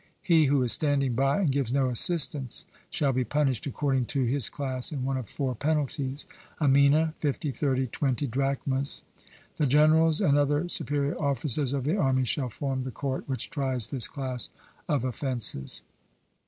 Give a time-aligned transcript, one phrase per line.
[0.23, 4.49] He who is standing by and gives no assistance, shall be punished according to his
[4.49, 6.25] class in one of four penalties
[6.59, 9.03] a mina, fifty, thirty, twenty drachmas.
[9.57, 13.89] The generals and other superior officers of the army shall form the court which tries
[13.89, 14.49] this class
[14.89, 15.83] of offences.